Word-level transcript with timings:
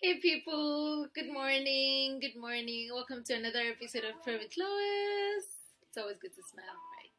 Hey 0.00 0.20
people, 0.20 1.08
good 1.12 1.26
morning, 1.26 2.20
good 2.20 2.38
morning. 2.38 2.88
Welcome 2.94 3.24
to 3.24 3.34
another 3.34 3.74
episode 3.74 4.04
of 4.04 4.14
with 4.24 4.54
Lois. 4.56 5.44
It's 5.82 5.98
always 5.98 6.18
good 6.22 6.36
to 6.36 6.42
smile, 6.46 6.78
right? 6.94 7.18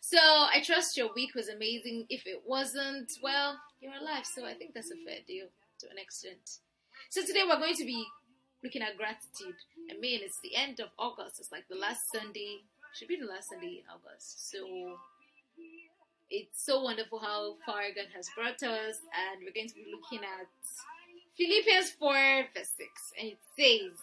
So, 0.00 0.16
I 0.16 0.62
trust 0.64 0.96
your 0.96 1.12
week 1.14 1.34
was 1.34 1.48
amazing. 1.50 2.06
If 2.08 2.26
it 2.26 2.40
wasn't, 2.46 3.12
well, 3.22 3.60
you're 3.82 3.92
alive, 4.00 4.24
so 4.24 4.46
I 4.46 4.54
think 4.54 4.72
that's 4.72 4.90
a 4.90 4.96
fair 5.04 5.18
deal 5.28 5.48
to 5.80 5.90
an 5.90 5.98
extent. 5.98 6.60
So, 7.10 7.20
today 7.26 7.42
we're 7.46 7.58
going 7.58 7.76
to 7.76 7.84
be 7.84 8.06
looking 8.62 8.80
at 8.80 8.96
gratitude. 8.96 9.60
I 9.92 10.00
mean, 10.00 10.20
it's 10.22 10.40
the 10.42 10.56
end 10.56 10.80
of 10.80 10.88
August, 10.98 11.40
it's 11.40 11.52
like 11.52 11.68
the 11.68 11.76
last 11.76 12.10
Sunday, 12.10 12.62
should 12.94 13.08
be 13.08 13.20
the 13.20 13.26
last 13.26 13.50
Sunday 13.50 13.82
in 13.82 13.86
August. 13.92 14.50
So, 14.50 14.96
it's 16.30 16.64
so 16.64 16.84
wonderful 16.84 17.18
how 17.18 17.56
far 17.66 17.82
God 17.94 18.08
has 18.16 18.30
brought 18.34 18.62
us, 18.62 18.96
and 19.12 19.44
we're 19.44 19.52
going 19.52 19.68
to 19.68 19.74
be 19.74 19.92
looking 19.92 20.24
at 20.24 20.48
Philippians 21.36 21.90
4, 21.90 22.12
verse 22.54 22.70
6, 22.76 22.88
and 23.18 23.28
it 23.28 23.38
says, 23.58 23.98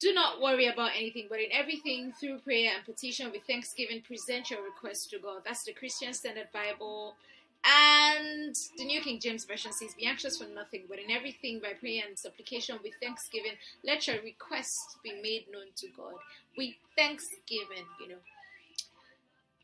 Do 0.00 0.12
not 0.12 0.40
worry 0.40 0.66
about 0.66 0.92
anything, 0.96 1.26
but 1.28 1.40
in 1.40 1.50
everything, 1.52 2.12
through 2.12 2.38
prayer 2.38 2.72
and 2.76 2.84
petition 2.84 3.32
with 3.32 3.42
thanksgiving, 3.42 4.02
present 4.02 4.50
your 4.50 4.62
requests 4.62 5.06
to 5.08 5.18
God. 5.18 5.42
That's 5.44 5.64
the 5.64 5.72
Christian 5.72 6.12
Standard 6.12 6.48
Bible. 6.52 7.14
And 7.64 8.54
the 8.78 8.84
New 8.84 9.00
King 9.02 9.18
James 9.20 9.44
Version 9.44 9.72
says, 9.72 9.94
Be 9.94 10.06
anxious 10.06 10.38
for 10.38 10.48
nothing, 10.48 10.84
but 10.88 11.00
in 11.00 11.10
everything, 11.10 11.58
by 11.58 11.72
prayer 11.72 12.04
and 12.06 12.16
supplication 12.16 12.78
with 12.82 12.94
thanksgiving, 13.02 13.52
let 13.84 14.06
your 14.06 14.22
requests 14.22 14.96
be 15.02 15.20
made 15.20 15.46
known 15.52 15.66
to 15.76 15.88
God. 15.96 16.14
With 16.56 16.74
thanksgiving, 16.96 17.84
you 18.00 18.08
know 18.10 18.20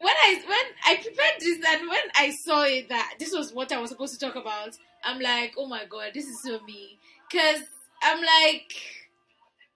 when 0.01 0.15
I 0.15 0.43
when 0.47 0.67
I 0.87 0.97
prepared 1.03 1.41
this 1.41 1.59
and 1.69 1.89
when 1.89 2.03
I 2.17 2.31
saw 2.31 2.63
it 2.63 2.89
that 2.89 3.15
this 3.19 3.33
was 3.33 3.53
what 3.53 3.73
I 3.73 3.81
was 3.81 3.91
supposed 3.91 4.19
to 4.19 4.27
talk 4.27 4.37
about, 4.37 4.77
I'm 5.05 5.21
like, 5.21 5.55
oh 5.57 5.67
my 5.67 5.85
god, 5.89 6.11
this 6.15 6.27
is 6.27 6.43
so 6.43 6.61
me. 6.65 6.99
Cause 7.33 7.63
I'm 8.03 8.19
like, 8.21 8.73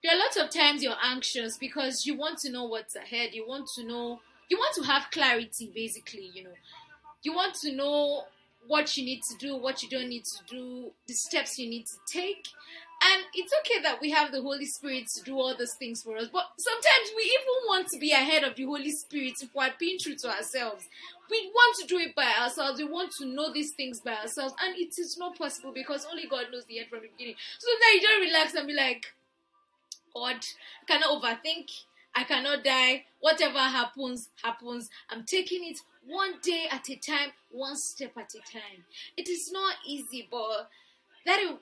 there 0.03 0.15
are 0.15 0.19
lots 0.19 0.37
of 0.37 0.49
times 0.49 0.83
you're 0.83 0.95
anxious 1.03 1.57
because 1.57 2.05
you 2.05 2.15
want 2.17 2.39
to 2.39 2.51
know 2.51 2.65
what's 2.65 2.95
ahead. 2.95 3.33
You 3.33 3.47
want 3.47 3.67
to 3.75 3.83
know, 3.83 4.19
you 4.49 4.57
want 4.57 4.75
to 4.75 4.83
have 4.83 5.11
clarity, 5.11 5.71
basically. 5.73 6.31
You 6.33 6.45
know, 6.45 6.53
you 7.23 7.33
want 7.33 7.55
to 7.61 7.75
know 7.75 8.23
what 8.67 8.95
you 8.97 9.03
need 9.03 9.21
to 9.23 9.37
do, 9.37 9.57
what 9.57 9.81
you 9.81 9.89
don't 9.89 10.09
need 10.09 10.23
to 10.25 10.37
do, 10.47 10.91
the 11.07 11.13
steps 11.13 11.57
you 11.57 11.69
need 11.69 11.85
to 11.87 11.97
take. 12.07 12.47
And 13.03 13.23
it's 13.33 13.51
okay 13.61 13.81
that 13.81 13.99
we 13.99 14.11
have 14.11 14.31
the 14.31 14.41
Holy 14.41 14.65
Spirit 14.65 15.07
to 15.15 15.23
do 15.23 15.35
all 15.35 15.55
those 15.57 15.73
things 15.79 16.03
for 16.03 16.17
us, 16.17 16.27
but 16.31 16.45
sometimes 16.57 17.11
we 17.15 17.23
even 17.23 17.67
want 17.67 17.87
to 17.87 17.99
be 17.99 18.11
ahead 18.11 18.43
of 18.43 18.55
the 18.55 18.65
Holy 18.65 18.91
Spirit 18.91 19.33
if 19.41 19.49
we're 19.55 19.73
being 19.79 19.97
true 19.99 20.15
to 20.17 20.29
ourselves. 20.29 20.85
We 21.29 21.49
want 21.51 21.77
to 21.79 21.87
do 21.87 21.97
it 21.97 22.13
by 22.13 22.31
ourselves, 22.39 22.79
we 22.79 22.85
want 22.85 23.11
to 23.19 23.25
know 23.25 23.51
these 23.51 23.73
things 23.73 24.01
by 24.01 24.13
ourselves, 24.13 24.53
and 24.63 24.77
it 24.77 24.93
is 24.99 25.17
not 25.17 25.35
possible 25.35 25.71
because 25.73 26.05
only 26.11 26.27
God 26.27 26.45
knows 26.51 26.65
the 26.65 26.77
end 26.77 26.89
from 26.89 26.99
the 27.01 27.07
beginning. 27.07 27.35
So 27.57 27.67
then 27.81 27.95
you 27.95 28.01
just 28.01 28.21
relax 28.21 28.53
and 28.53 28.67
be 28.67 28.73
like, 28.73 29.05
God, 30.13 30.35
I 30.35 30.85
cannot 30.85 31.21
overthink, 31.21 31.71
I 32.13 32.23
cannot 32.23 32.63
die. 32.63 33.05
Whatever 33.19 33.59
happens, 33.59 34.29
happens. 34.43 34.89
I'm 35.09 35.23
taking 35.23 35.67
it 35.67 35.77
one 36.05 36.33
day 36.43 36.65
at 36.69 36.89
a 36.89 36.95
time, 36.97 37.31
one 37.49 37.77
step 37.77 38.11
at 38.17 38.33
a 38.35 38.51
time. 38.51 38.83
It 39.17 39.29
is 39.29 39.51
not 39.51 39.75
easy, 39.87 40.27
but 40.29 40.69
is 41.25 41.57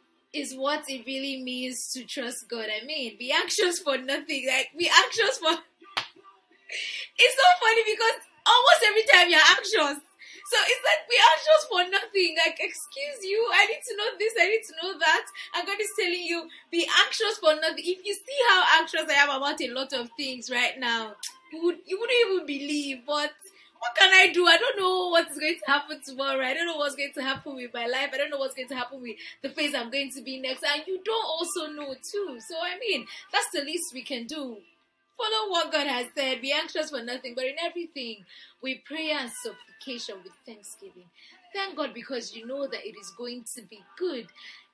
what 0.56 0.84
it 0.88 1.06
really 1.06 1.42
means 1.42 1.92
to 1.94 2.04
trust 2.06 2.50
God. 2.50 2.68
I 2.70 2.86
mean, 2.86 3.18
be 3.18 3.32
anxious 3.32 3.80
for 3.80 3.98
nothing. 3.98 4.46
Like, 4.48 4.70
be 4.78 4.90
anxious 4.90 5.38
for. 5.38 5.52
it's 7.18 7.36
so 7.36 7.48
funny 7.60 7.84
because 7.86 8.20
almost 8.46 8.82
every 8.86 9.06
time 9.12 9.30
you're 9.30 9.50
anxious. 9.58 10.06
So 10.50 10.58
it's 10.66 10.82
like 10.82 11.06
be 11.06 11.18
anxious 11.18 11.64
for 11.70 11.82
nothing. 11.94 12.36
Like, 12.38 12.58
excuse 12.60 13.22
you, 13.22 13.38
I 13.54 13.68
need 13.68 13.82
to 13.86 13.98
know 13.98 14.10
this, 14.18 14.34
I 14.40 14.50
need 14.50 14.66
to 14.66 14.74
know 14.82 14.98
that. 14.98 15.26
And 15.56 15.68
God 15.68 15.78
is 15.80 15.94
telling 15.98 16.26
you, 16.26 16.50
be 16.72 16.90
anxious 17.06 17.38
for 17.38 17.54
nothing. 17.54 17.86
If 17.86 18.02
you 18.06 18.14
see 18.14 18.40
how 18.50 18.82
anxious 18.82 19.06
I 19.10 19.22
am 19.22 19.30
about 19.30 19.62
a 19.62 19.70
lot 19.70 19.94
of 19.94 20.10
things 20.18 20.50
right 20.50 20.74
now, 20.80 21.14
you 21.54 21.64
would 21.64 21.78
you 21.86 22.00
wouldn't 22.00 22.22
even 22.26 22.46
believe. 22.46 23.06
But 23.06 23.34
what 23.80 23.96
can 23.98 24.12
I 24.14 24.32
do? 24.34 24.46
I 24.46 24.58
don't 24.58 24.78
know 24.78 25.10
what 25.10 25.30
is 25.30 25.38
going 25.38 25.56
to 25.56 25.72
happen 25.72 26.02
tomorrow. 26.06 26.44
I 26.44 26.54
don't 26.54 26.68
know 26.68 26.78
what's 26.78 26.96
going 26.96 27.14
to 27.14 27.24
happen 27.24 27.56
with 27.56 27.74
my 27.74 27.88
life. 27.88 28.10
I 28.14 28.18
don't 28.18 28.30
know 28.30 28.38
what's 28.38 28.56
going 28.56 28.68
to 28.68 28.76
happen 28.76 29.02
with 29.02 29.16
the 29.42 29.50
phase 29.50 29.74
I'm 29.74 29.90
going 29.90 30.12
to 30.12 30.22
be 30.22 30.40
next. 30.40 30.64
And 30.64 30.84
you 30.86 31.02
don't 31.04 31.26
also 31.26 31.72
know 31.72 31.94
too. 31.94 32.40
So 32.48 32.56
I 32.62 32.78
mean, 32.80 33.06
that's 33.32 33.50
the 33.54 33.62
least 33.62 33.94
we 33.94 34.04
can 34.04 34.28
do. 34.28 34.58
Follow 35.18 35.52
what 35.52 35.72
God 35.72 35.88
has 35.88 36.08
said. 36.16 36.42
Be 36.42 36.54
anxious 36.54 36.92
for 36.92 37.02
nothing, 37.02 37.36
but 37.36 37.44
in 37.44 37.56
everything, 37.62 38.24
with 38.62 38.78
prayer 38.86 39.18
and 39.20 39.32
supplication, 39.44 40.16
with 40.24 40.34
thanksgiving. 40.46 41.10
Thank 41.54 41.76
God 41.76 41.94
because 41.94 42.36
you 42.36 42.46
know 42.46 42.68
that 42.68 42.86
it 42.86 42.96
is 43.00 43.12
going 43.18 43.44
to 43.56 43.62
be 43.64 43.82
good 43.98 44.28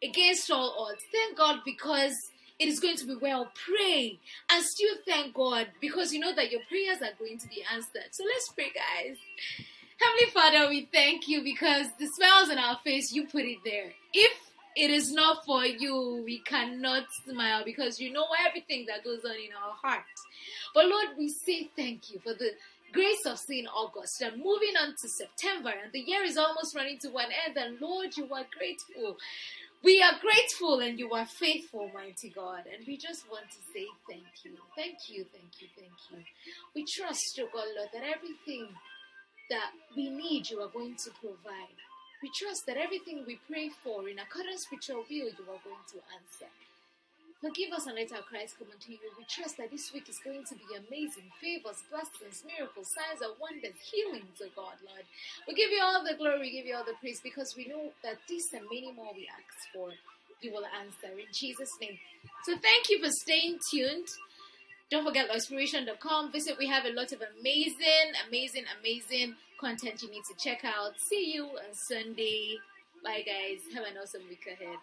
against 0.04 0.52
all 0.52 0.88
odds. 0.88 1.02
Thank 1.12 1.38
God 1.38 1.62
because 1.66 2.14
it 2.60 2.68
is 2.68 2.80
going 2.80 2.98
to 2.98 3.06
be 3.06 3.16
well. 3.16 3.52
Pray 3.54 4.20
and 4.50 4.64
still 4.64 4.96
thank 5.06 5.34
God 5.34 5.68
because 5.82 6.14
you 6.14 6.20
know 6.20 6.34
that 6.36 6.52
your 6.52 6.62
prayers 6.70 7.02
are 7.02 7.16
going 7.18 7.38
to 7.40 7.48
be 7.48 7.64
answered. 7.74 8.12
So 8.12 8.24
let's 8.24 8.50
pray, 8.54 8.72
guys. 8.74 9.18
Heavenly 10.02 10.32
Father, 10.34 10.70
we 10.70 10.90
thank 10.92 11.28
you 11.28 11.44
because 11.44 11.88
the 12.00 12.08
smiles 12.08 12.50
on 12.50 12.58
our 12.58 12.78
face, 12.84 13.14
you 13.14 13.28
put 13.28 13.46
it 13.46 13.60
there. 13.64 13.94
If 14.14 14.38
it 14.76 14.90
is 14.90 15.12
not 15.12 15.46
for 15.46 15.66
you, 15.66 16.22
we 16.26 16.40
cannot 16.40 17.06
smile 17.26 17.64
because 17.64 18.00
you 18.00 18.12
know 18.12 18.28
everything 18.46 18.86
that 18.88 19.06
goes 19.06 19.24
on 19.24 19.32
in 19.32 19.52
our 19.56 19.74
hearts. 19.82 20.22
But 20.74 20.88
Lord, 20.88 21.08
we 21.18 21.30
say 21.30 21.70
thank 21.78 22.12
you 22.12 22.20
for 22.20 22.34
the 22.34 22.52
grace 22.92 23.26
of 23.26 23.40
seeing 23.40 23.68
August 23.68 24.22
and 24.22 24.38
moving 24.38 24.74
on 24.82 24.96
to 25.02 25.08
September, 25.08 25.70
and 25.70 25.92
the 25.94 26.00
year 26.00 26.24
is 26.24 26.38
almost 26.38 26.76
running 26.76 26.98
to 27.00 27.10
one 27.10 27.30
end. 27.46 27.58
And 27.58 27.80
Lord, 27.80 28.16
you 28.18 28.26
are 28.34 28.46
grateful. 28.58 29.18
We 29.86 30.02
are 30.02 30.14
grateful 30.20 30.80
and 30.80 30.98
you 30.98 31.12
are 31.12 31.28
faithful, 31.28 31.92
mighty 31.94 32.30
God. 32.30 32.64
And 32.66 32.88
we 32.88 32.98
just 32.98 33.30
want 33.30 33.46
to 33.52 33.58
say 33.72 33.86
thank 34.10 34.26
you. 34.44 34.54
Thank 34.76 34.98
you, 35.10 35.26
thank 35.32 35.62
you, 35.62 35.68
thank 35.78 35.94
you. 36.10 36.26
We 36.74 36.86
trust, 36.86 37.38
you, 37.38 37.48
God, 37.54 37.68
Lord, 37.78 37.90
that 37.94 38.02
everything 38.02 38.68
that 39.52 39.70
we 39.96 40.10
need, 40.10 40.50
you 40.50 40.60
are 40.62 40.70
going 40.70 40.96
to 40.96 41.12
provide. 41.22 41.78
We 42.24 42.32
trust 42.34 42.66
that 42.66 42.78
everything 42.78 43.26
we 43.28 43.40
pray 43.48 43.70
for 43.70 44.10
in 44.10 44.18
accordance 44.18 44.66
with 44.72 44.90
your 44.90 45.06
will, 45.06 45.30
you 45.30 45.46
are 45.54 45.62
going 45.62 45.86
to 45.94 46.02
answer. 46.18 46.50
Forgive 47.46 47.78
us 47.78 47.86
and 47.86 47.94
let 47.94 48.10
our 48.10 48.26
Christ 48.26 48.58
come 48.58 48.74
unto 48.74 48.90
you. 48.90 48.98
We 49.22 49.24
trust 49.30 49.62
that 49.62 49.70
this 49.70 49.94
week 49.94 50.10
is 50.10 50.18
going 50.18 50.42
to 50.50 50.56
be 50.58 50.66
amazing. 50.74 51.30
Favors, 51.38 51.86
blessings, 51.94 52.42
miracles, 52.42 52.90
signs 52.98 53.22
and 53.22 53.38
wonders, 53.38 53.78
healings, 53.86 54.42
oh 54.42 54.50
God, 54.58 54.82
Lord. 54.82 55.06
We 55.46 55.54
give 55.54 55.70
you 55.70 55.78
all 55.78 56.02
the 56.02 56.18
glory, 56.18 56.40
we 56.40 56.58
give 56.58 56.66
you 56.66 56.74
all 56.74 56.84
the 56.84 56.98
praise 56.98 57.22
because 57.22 57.54
we 57.54 57.70
know 57.70 57.94
that 58.02 58.18
this 58.26 58.50
and 58.58 58.66
many 58.66 58.90
more 58.98 59.14
we 59.14 59.30
ask 59.30 59.54
for, 59.70 59.94
you 60.42 60.58
will 60.58 60.66
answer 60.74 61.14
in 61.14 61.30
Jesus' 61.30 61.70
name. 61.80 62.02
So 62.50 62.58
thank 62.58 62.90
you 62.90 62.98
for 62.98 63.14
staying 63.14 63.62
tuned. 63.70 64.10
Don't 64.90 65.06
forget 65.06 65.30
inspiration.com. 65.30 66.32
Visit. 66.32 66.58
We 66.58 66.66
have 66.66 66.86
a 66.86 66.98
lot 66.98 67.14
of 67.14 67.22
amazing, 67.38 68.18
amazing, 68.26 68.66
amazing 68.82 69.36
content 69.62 70.02
you 70.02 70.10
need 70.10 70.26
to 70.34 70.36
check 70.42 70.66
out. 70.66 70.98
See 71.14 71.34
you 71.38 71.46
on 71.46 71.74
Sunday. 71.94 72.58
Bye, 73.04 73.22
guys. 73.22 73.62
Have 73.78 73.86
an 73.86 74.02
awesome 74.02 74.26
week 74.30 74.50
ahead. 74.50 74.82